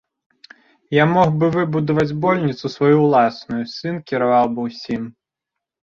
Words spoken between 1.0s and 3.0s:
Я мог бы выбудаваць больніцу сваю